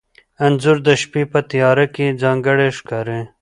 [0.45, 3.19] انځور د شپې په تیاره کې ځانګړی ښکاري.